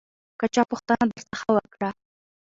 که 0.39 0.45
چا 0.53 0.63
پوښتنه 0.71 1.05
درڅخه 1.11 1.49
وکړه 1.53 1.89